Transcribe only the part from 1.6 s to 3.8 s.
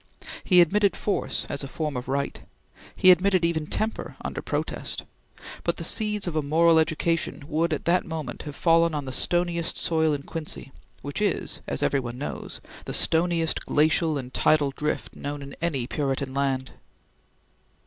a form of right; he admitted even